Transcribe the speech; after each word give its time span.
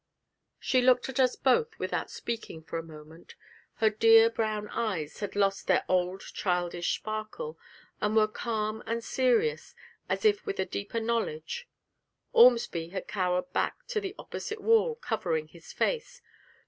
She 0.59 0.81
looked 0.81 1.09
at 1.09 1.19
us 1.19 1.35
both 1.35 1.77
without 1.77 2.09
speaking 2.09 2.63
for 2.63 2.79
a 2.79 2.83
moment; 2.83 3.35
her 3.75 3.91
dear 3.91 4.31
brown 4.31 4.67
eyes 4.69 5.19
had 5.19 5.35
lost 5.35 5.67
their 5.67 5.85
old 5.87 6.21
childish 6.21 6.95
sparkle, 6.95 7.59
and 8.01 8.15
were 8.15 8.27
calm 8.27 8.81
and 8.87 9.03
serious 9.03 9.75
as 10.09 10.25
if 10.25 10.43
with 10.43 10.59
a 10.59 10.65
deeper 10.65 10.99
knowledge. 10.99 11.67
Ormsby 12.33 12.89
had 12.89 13.07
cowered 13.07 13.53
back 13.53 13.85
to 13.89 14.01
the 14.01 14.15
opposite 14.17 14.59
wall, 14.61 14.95
covering 14.95 15.49
his 15.49 15.71
face. 15.71 16.23